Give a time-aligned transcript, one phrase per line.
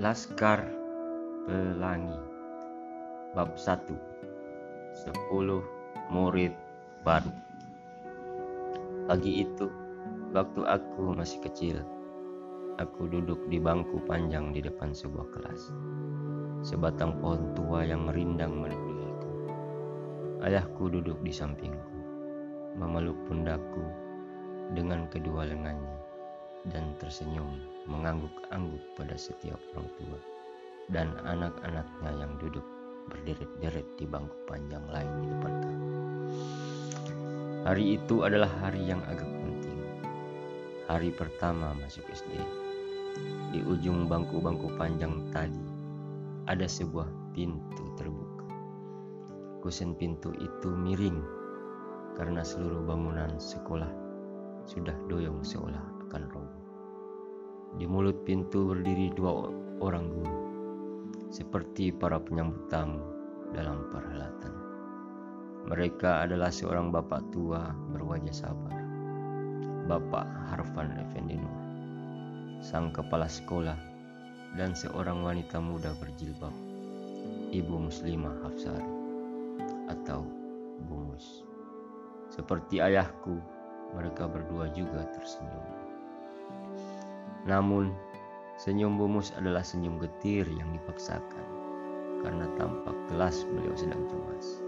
[0.00, 0.64] Laskar
[1.44, 2.16] Pelangi
[3.36, 3.84] Bab 1
[4.96, 5.04] 10
[6.08, 6.56] murid
[7.04, 7.28] baru
[9.04, 9.68] Pagi itu,
[10.32, 11.84] waktu aku masih kecil,
[12.80, 15.68] aku duduk di bangku panjang di depan sebuah kelas.
[16.64, 19.52] Sebatang pohon tua yang merindang meneduhiku.
[20.48, 22.00] Ayahku duduk di sampingku,
[22.72, 23.84] memeluk pundakku
[24.72, 26.00] dengan kedua lengannya
[26.72, 30.18] dan tersenyum mengangguk-angguk pada setiap orang tua
[30.90, 32.66] dan anak-anaknya yang duduk
[33.08, 35.86] berderet-deret di bangku panjang lain di depan kami.
[37.60, 39.78] Hari itu adalah hari yang agak penting.
[40.88, 42.40] Hari pertama masuk SD.
[43.52, 45.60] Di ujung bangku-bangku panjang tadi
[46.48, 48.46] ada sebuah pintu terbuka.
[49.60, 51.20] Kusen pintu itu miring
[52.16, 53.90] karena seluruh bangunan sekolah
[54.64, 56.59] sudah doyong seolah akan roboh.
[57.78, 59.46] Di mulut pintu berdiri dua
[59.78, 60.38] orang guru,
[61.30, 62.98] seperti para penyambut tamu
[63.54, 64.54] dalam perhelatan.
[65.70, 68.74] Mereka adalah seorang bapak tua berwajah sabar,
[69.86, 71.58] Bapak Harfan Effendi Nur,
[72.58, 73.78] sang kepala sekolah,
[74.58, 76.54] dan seorang wanita muda berjilbab,
[77.54, 78.94] Ibu Muslimah Hafsari,
[79.92, 80.26] atau
[80.80, 81.44] Bumus.
[82.32, 83.36] Seperti ayahku,
[83.92, 85.89] mereka berdua juga tersenyum.
[87.48, 87.92] Namun,
[88.60, 91.46] senyum Bumus adalah senyum getir yang dipaksakan
[92.20, 94.60] karena tampak jelas beliau sedang cemas.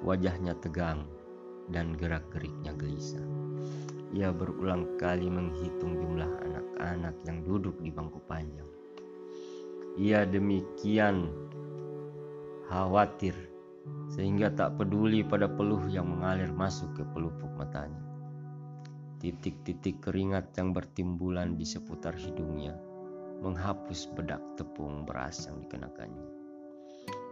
[0.00, 1.04] Wajahnya tegang
[1.68, 3.24] dan gerak-geriknya gelisah.
[4.10, 8.66] Ia berulang kali menghitung jumlah anak-anak yang duduk di bangku panjang.
[10.00, 11.30] Ia demikian
[12.66, 13.36] khawatir
[14.10, 18.09] sehingga tak peduli pada peluh yang mengalir masuk ke pelupuk matanya.
[19.20, 22.72] Titik-titik keringat yang bertimbulan di seputar hidungnya
[23.44, 26.24] menghapus bedak tepung beras yang dikenakannya.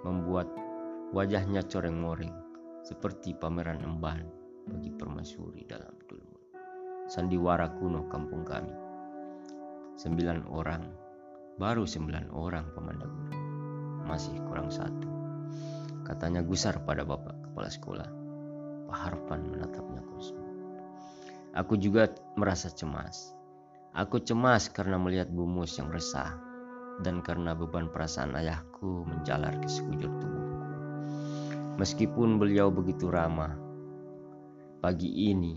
[0.04, 0.52] Membuat
[1.16, 2.28] wajahnya coreng-moreng
[2.84, 4.20] seperti pameran emban
[4.68, 6.36] bagi permaisuri dalam dulmu.
[7.08, 8.76] Sandiwara kuno kampung kami.
[9.96, 10.84] Sembilan orang,
[11.56, 13.32] baru sembilan orang pemandagur.
[14.04, 15.08] Masih kurang satu.
[16.04, 18.08] Katanya gusar pada bapak kepala sekolah.
[18.92, 20.47] Pak Harpan menatapnya kosong.
[21.56, 23.32] Aku juga merasa cemas.
[23.96, 26.36] Aku cemas karena melihat Bumus yang resah
[27.00, 30.56] dan karena beban perasaan ayahku menjalar ke sekujur tubuhku.
[31.80, 33.54] Meskipun beliau begitu ramah,
[34.82, 35.56] pagi ini,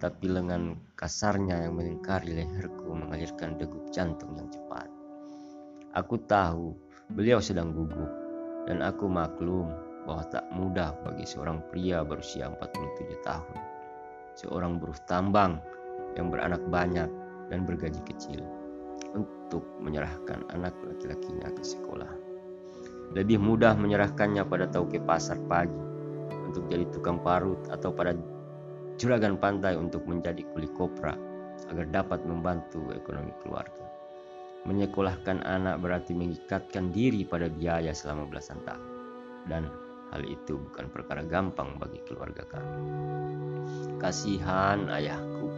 [0.00, 4.88] tapi lengan kasarnya yang melingkari leherku mengalirkan degup jantung yang cepat.
[5.94, 6.74] Aku tahu
[7.12, 8.08] beliau sedang gugup
[8.66, 9.70] dan aku maklum
[10.08, 13.79] bahwa tak mudah bagi seorang pria berusia 47 tahun
[14.38, 15.58] seorang buruh tambang
[16.18, 17.08] yang beranak banyak
[17.50, 18.42] dan bergaji kecil
[19.14, 22.10] untuk menyerahkan anak laki-lakinya ke sekolah.
[23.10, 25.74] Lebih mudah menyerahkannya pada tauke pasar pagi
[26.46, 28.14] untuk jadi tukang parut atau pada
[28.98, 31.18] juragan pantai untuk menjadi kuli kopra
[31.70, 33.86] agar dapat membantu ekonomi keluarga.
[34.68, 38.90] Menyekolahkan anak berarti mengikatkan diri pada biaya selama belasan tahun
[39.48, 39.64] dan
[40.10, 42.78] hal itu bukan perkara gampang bagi keluarga kami
[44.00, 45.52] kasihan ayahku.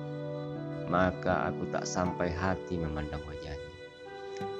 [0.90, 3.70] Maka aku tak sampai hati memandang wajahnya.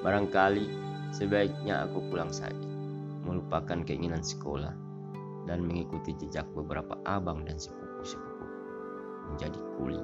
[0.01, 0.65] Barangkali
[1.11, 2.71] sebaiknya aku pulang saja,
[3.27, 4.71] melupakan keinginan sekolah,
[5.45, 8.47] dan mengikuti jejak beberapa abang dan sepupu-sepupu
[9.29, 10.01] menjadi kuli.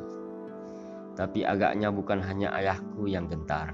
[1.15, 3.73] Tapi agaknya bukan hanya ayahku yang gentar.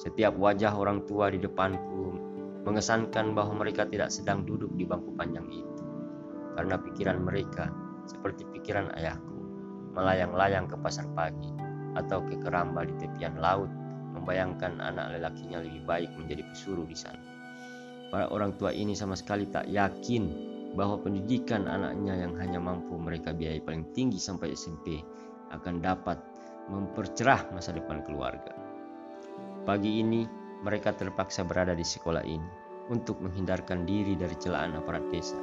[0.00, 2.27] Setiap wajah orang tua di depanku
[2.68, 5.84] mengesankan bahwa mereka tidak sedang duduk di bangku panjang itu.
[6.52, 7.72] Karena pikiran mereka
[8.04, 9.40] seperti pikiran ayahku,
[9.96, 11.48] melayang-layang ke pasar pagi
[11.96, 13.72] atau ke keramba di tepian laut,
[14.12, 17.20] membayangkan anak lelakinya lebih baik menjadi pesuruh di sana.
[18.12, 20.28] Para orang tua ini sama sekali tak yakin
[20.76, 25.00] bahwa pendidikan anaknya yang hanya mampu mereka biayai paling tinggi sampai SMP
[25.56, 26.20] akan dapat
[26.68, 28.52] mempercerah masa depan keluarga.
[29.64, 30.24] Pagi ini
[30.64, 32.57] mereka terpaksa berada di sekolah ini
[32.88, 35.36] untuk menghindarkan diri dari celaan aparat desa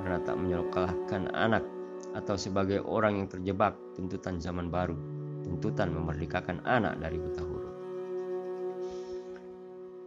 [0.00, 1.64] karena tak menyekolahkan anak
[2.16, 4.96] atau sebagai orang yang terjebak tuntutan zaman baru,
[5.44, 7.74] tuntutan memerdekakan anak dari buta huruf.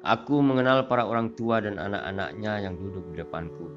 [0.05, 3.67] Aku mengenal para orang tua dan anak-anaknya yang duduk di depanku,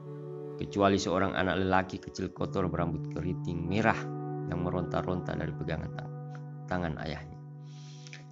[0.56, 3.98] kecuali seorang anak lelaki kecil kotor berambut keriting merah
[4.48, 6.12] yang meronta-ronta dari pegangan tang
[6.70, 7.36] tangan ayahnya.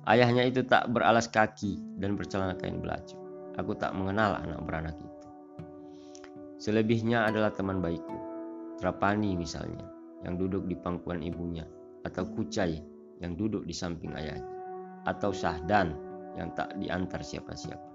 [0.09, 3.20] Ayahnya itu tak beralas kaki dan bercelana kain belacu.
[3.59, 5.19] Aku tak mengenal anak beranak itu.
[6.61, 8.19] Selebihnya adalah teman baikku,
[8.79, 9.89] Trapani misalnya,
[10.23, 11.65] yang duduk di pangkuan ibunya,
[12.05, 12.77] atau Kucai
[13.19, 14.47] yang duduk di samping ayahnya,
[15.09, 15.97] atau Sahdan
[16.37, 17.91] yang tak diantar siapa-siapa.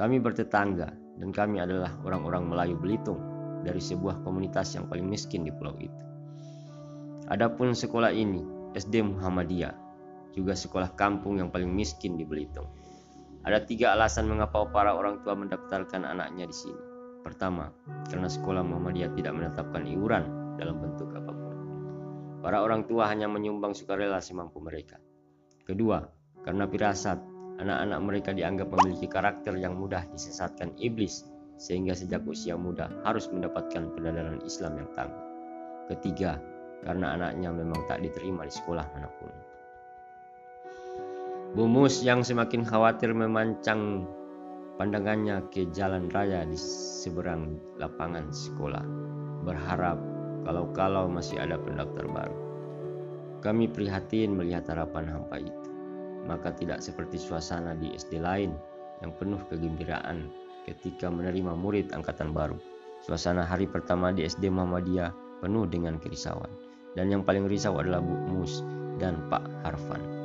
[0.00, 0.88] Kami bertetangga
[1.20, 3.20] dan kami adalah orang-orang Melayu Belitung
[3.60, 6.00] dari sebuah komunitas yang paling miskin di pulau itu.
[7.28, 8.42] Adapun sekolah ini,
[8.72, 9.76] SD Muhammadiyah,
[10.32, 12.66] juga sekolah kampung yang paling miskin di Belitung.
[13.40, 16.82] Ada tiga alasan mengapa para orang tua mendaftarkan anaknya di sini.
[17.24, 17.72] Pertama,
[18.08, 21.56] karena sekolah Muhammadiyah tidak menetapkan iuran dalam bentuk apa pun.
[22.44, 25.00] Para orang tua hanya menyumbang sukarela semampu mereka.
[25.64, 26.04] Kedua,
[26.44, 27.20] karena firasat
[27.60, 31.28] anak-anak mereka dianggap memiliki karakter yang mudah disesatkan iblis
[31.60, 35.24] sehingga sejak usia muda harus mendapatkan pendidikan Islam yang tangguh.
[35.92, 36.40] Ketiga,
[36.80, 39.49] karena anaknya memang tak diterima di sekolah mana pun.
[41.50, 44.06] Bumus yang semakin khawatir memancang
[44.78, 48.86] pandangannya ke jalan raya di seberang lapangan sekolah,
[49.42, 49.98] berharap
[50.46, 52.38] kalau-kalau masih ada pendaftar baru.
[53.42, 55.70] Kami prihatin melihat harapan hampa itu,
[56.22, 58.54] maka tidak seperti suasana di SD lain
[59.02, 60.30] yang penuh kegembiraan
[60.70, 62.62] ketika menerima murid angkatan baru.
[63.02, 66.52] Suasana hari pertama di SD Muhammadiyah penuh dengan kerisauan.
[66.94, 68.62] Dan yang paling risau adalah Bu Mus
[69.02, 70.19] dan Pak Harfan.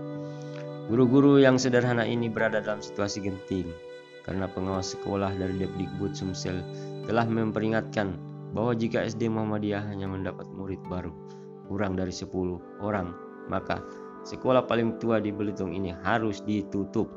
[0.86, 3.74] Guru-guru yang sederhana ini berada dalam situasi genting
[4.22, 6.62] karena pengawas sekolah dari Depdikbud Sumsel
[7.10, 8.14] telah memperingatkan
[8.54, 11.10] bahwa jika SD Muhammadiyah hanya mendapat murid baru
[11.66, 13.18] kurang dari 10 orang,
[13.50, 13.82] maka
[14.30, 17.10] sekolah paling tua di Belitung ini harus ditutup.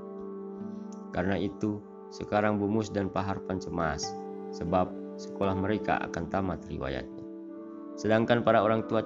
[1.12, 1.76] Karena itu,
[2.08, 4.16] sekarang Bumus dan Pak Harpan cemas
[4.48, 4.88] sebab
[5.20, 7.24] sekolah mereka akan tamat riwayatnya.
[8.00, 9.04] Sedangkan para orang tua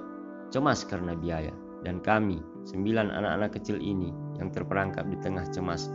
[0.55, 1.51] cemas karena biaya
[1.83, 5.89] dan kami, sembilan anak-anak kecil ini yang terperangkap di tengah cemas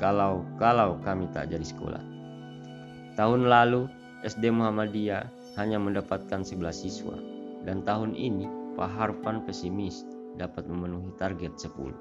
[0.00, 2.02] kalau kalau kami tak jadi sekolah.
[3.14, 3.86] Tahun lalu
[4.26, 7.14] SD Muhammadiyah hanya mendapatkan 11 siswa
[7.62, 10.02] dan tahun ini Pak Harpan pesimis
[10.34, 11.94] dapat memenuhi target 10.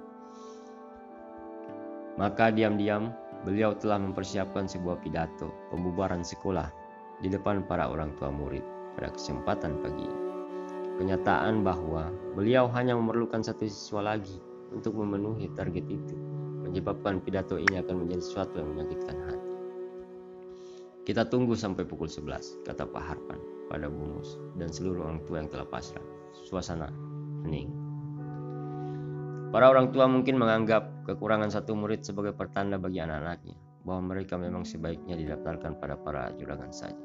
[2.18, 3.14] Maka diam-diam
[3.46, 6.70] beliau telah mempersiapkan sebuah pidato pembubaran sekolah
[7.22, 8.64] di depan para orang tua murid
[8.98, 10.22] pada kesempatan pagi ini.
[10.94, 14.38] Kenyataan bahwa beliau hanya memerlukan satu siswa lagi
[14.74, 16.18] untuk memenuhi target itu
[16.66, 19.52] menyebabkan pidato ini akan menjadi sesuatu yang menyakitkan hati.
[21.04, 25.52] Kita tunggu sampai pukul 11, kata Pak Harpan pada Bumus dan seluruh orang tua yang
[25.52, 26.02] telah pasrah.
[26.48, 26.90] Suasana
[27.46, 27.70] hening.
[29.54, 33.54] Para orang tua mungkin menganggap kekurangan satu murid sebagai pertanda bagi anak-anaknya
[33.86, 36.98] bahwa mereka memang sebaiknya didaftarkan pada para juragan saja.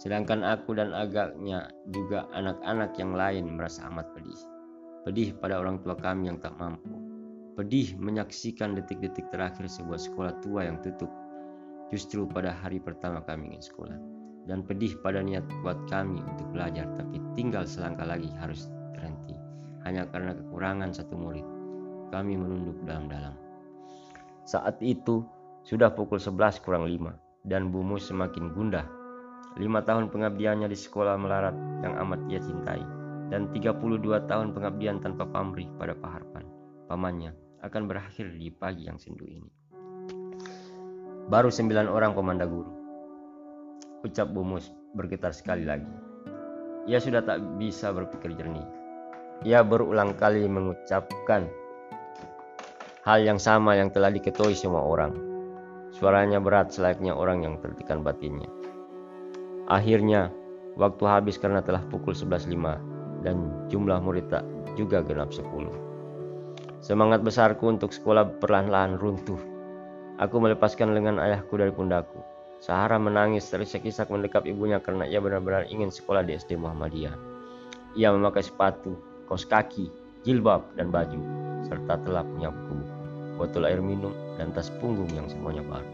[0.00, 4.55] Sedangkan aku dan agaknya juga anak-anak yang lain merasa amat pedih.
[5.06, 6.90] Pedih pada orang tua kami yang tak mampu.
[7.54, 11.06] Pedih menyaksikan detik-detik terakhir sebuah sekolah tua yang tutup
[11.94, 13.94] justru pada hari pertama kami ingin sekolah.
[14.50, 18.66] Dan pedih pada niat kuat kami untuk belajar tapi tinggal selangkah lagi harus
[18.98, 19.38] terhenti
[19.86, 21.46] hanya karena kekurangan satu murid.
[22.10, 23.38] Kami menunduk dalam-dalam.
[24.42, 25.22] Saat itu
[25.62, 28.86] sudah pukul 11 kurang 5 dan Bumus semakin gundah.
[29.54, 31.54] Lima tahun pengabdiannya di sekolah melarat
[31.86, 36.46] yang amat ia cintai dan 32 tahun pengabdian tanpa pamrih pada Pak Harpan,
[36.86, 37.34] pamannya,
[37.66, 39.50] akan berakhir di pagi yang sendu ini.
[41.26, 42.70] Baru sembilan orang komanda guru.
[44.06, 45.90] Ucap Bumus bergetar sekali lagi.
[46.86, 48.62] Ia sudah tak bisa berpikir jernih.
[49.42, 51.50] Ia berulang kali mengucapkan
[53.02, 55.18] hal yang sama yang telah diketahui semua orang.
[55.90, 58.46] Suaranya berat selayaknya orang yang tertekan batinnya.
[59.66, 60.30] Akhirnya,
[60.78, 62.95] waktu habis karena telah pukul 11.05
[63.26, 64.46] dan jumlah murid tak
[64.78, 65.42] juga genap 10.
[66.78, 69.42] Semangat besarku untuk sekolah perlahan-lahan runtuh.
[70.22, 72.22] Aku melepaskan lengan ayahku dari pundakku.
[72.62, 77.18] Sahara menangis terisak-isak mendekap ibunya karena ia benar-benar ingin sekolah di SD Muhammadiyah.
[77.98, 78.94] Ia memakai sepatu,
[79.26, 79.90] kaos kaki,
[80.22, 81.20] jilbab, dan baju,
[81.66, 82.96] serta telah punya buku-buku,
[83.34, 85.90] botol air minum, dan tas punggung yang semuanya baru.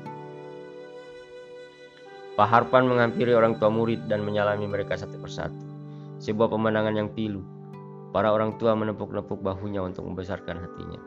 [2.32, 5.71] Pak Harpan menghampiri orang tua murid dan menyalami mereka satu persatu.
[6.22, 7.42] Sebuah pemandangan yang pilu.
[8.14, 11.00] Para orang tua menepuk-nepuk bahunya untuk membesarkan hatinya.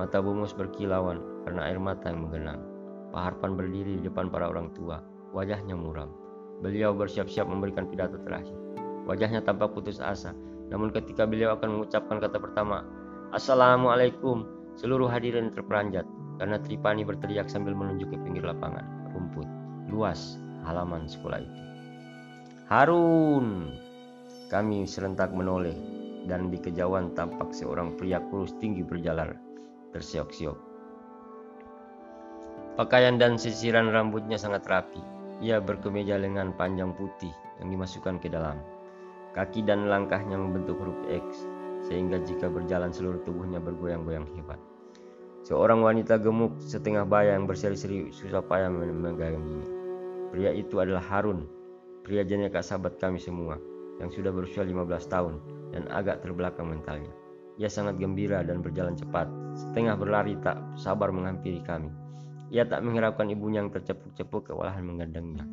[0.00, 2.64] Mata Bumus berkilauan karena air mata yang menggenang.
[3.12, 5.04] Pak Harpan berdiri di depan para orang tua.
[5.36, 6.08] Wajahnya muram.
[6.64, 8.56] Beliau bersiap-siap memberikan pidato terakhir.
[9.04, 10.32] Wajahnya tampak putus asa
[10.72, 12.80] namun ketika beliau akan mengucapkan kata pertama,
[13.36, 14.48] Assalamualaikum,
[14.80, 16.08] seluruh hadirin terperanjat
[16.40, 19.44] karena Tripani berteriak sambil menunjuk ke pinggir lapangan rumput
[19.92, 21.60] luas halaman sekolah itu.
[22.72, 23.76] Harun!
[24.52, 25.72] Kami serentak menoleh
[26.28, 29.32] dan di kejauhan tampak seorang pria kurus tinggi berjalan
[29.96, 30.58] tersiok-siok.
[32.76, 35.00] Pakaian dan sisiran rambutnya sangat rapi.
[35.40, 37.32] Ia berkemeja lengan panjang putih
[37.64, 38.60] yang dimasukkan ke dalam.
[39.32, 41.48] Kaki dan langkahnya membentuk huruf X,
[41.88, 44.60] sehingga jika berjalan seluruh tubuhnya bergoyang-goyang hebat.
[45.48, 49.64] Seorang wanita gemuk setengah baya yang berseri-seri susah payah memeganginya.
[50.28, 51.48] Pria itu adalah Harun,
[52.04, 53.58] pria jenaka sahabat kami semua,
[54.02, 55.34] yang sudah berusia 15 tahun
[55.70, 57.14] dan agak terbelakang mentalnya.
[57.56, 61.88] Ia sangat gembira dan berjalan cepat, setengah berlari tak sabar menghampiri kami.
[62.50, 65.46] Ia tak menghiraukan ibunya yang tercepuk-cepuk kewalahan menggandengnya.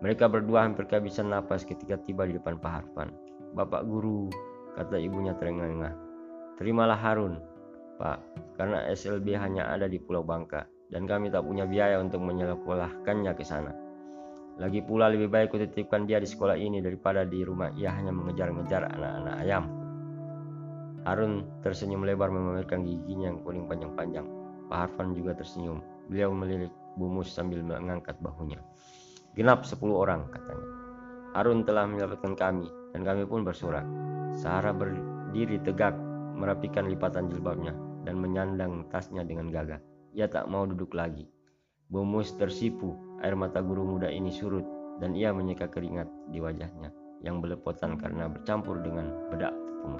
[0.00, 3.12] Mereka berdua hampir kehabisan napas ketika tiba di depan Pak Harpan.
[3.56, 4.30] Bapak guru,
[4.78, 5.92] kata ibunya terengah-engah.
[6.56, 7.40] Terimalah Harun,
[7.98, 8.20] Pak,
[8.56, 13.44] karena SLB hanya ada di Pulau Bangka dan kami tak punya biaya untuk menyekolahkannya ke
[13.44, 13.83] sana.
[14.54, 18.86] Lagi pula lebih baik kutitipkan dia di sekolah ini daripada di rumah ia hanya mengejar-ngejar
[18.86, 19.64] anak-anak ayam.
[21.04, 24.24] Harun tersenyum lebar memamerkan giginya yang kuning panjang-panjang.
[24.70, 25.82] Pak Harfan juga tersenyum.
[26.08, 28.62] Beliau melirik Bumus sambil mengangkat bahunya.
[29.34, 30.68] Genap sepuluh orang, katanya.
[31.34, 33.82] Harun telah menyelamatkan kami, dan kami pun bersorak.
[34.38, 35.98] Sarah berdiri tegak,
[36.38, 37.74] merapikan lipatan jilbabnya,
[38.06, 39.82] dan menyandang tasnya dengan gagah.
[40.14, 41.26] Ia tak mau duduk lagi.
[41.90, 42.94] Bumus tersipu,
[43.24, 44.68] air mata guru muda ini surut,
[45.00, 46.92] dan ia menyeka keringat di wajahnya,
[47.24, 49.98] yang belepotan karena bercampur dengan bedak tepung.